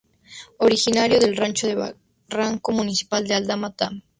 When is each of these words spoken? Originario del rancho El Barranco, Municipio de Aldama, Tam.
Originario 0.57 1.19
del 1.19 1.35
rancho 1.37 1.67
El 1.69 1.77
Barranco, 2.27 2.71
Municipio 2.71 3.21
de 3.21 3.35
Aldama, 3.35 3.71
Tam. 3.75 4.01